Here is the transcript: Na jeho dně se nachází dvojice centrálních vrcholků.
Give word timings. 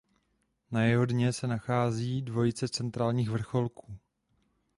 Na 0.71 0.83
jeho 0.83 1.05
dně 1.05 1.33
se 1.33 1.47
nachází 1.47 2.21
dvojice 2.21 2.67
centrálních 2.67 3.29
vrcholků. 3.29 3.97